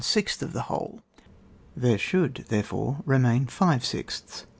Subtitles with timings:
[0.01, 1.03] one sixth of the whole;
[1.77, 4.47] there should, therefore, remain fiye sixths.